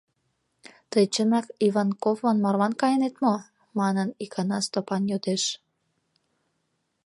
[0.91, 3.35] —Тый чынак Иванковлан марлан кайынет мо?—
[3.79, 5.43] манын, икана Стопан йодеш.